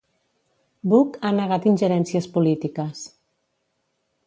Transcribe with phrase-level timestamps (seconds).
[0.93, 3.07] Buch ha negat ingerències polítiques.